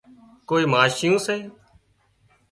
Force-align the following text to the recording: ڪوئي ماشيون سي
ڪوئي 0.49 0.65
ماشيون 0.73 1.15
سي 1.25 1.37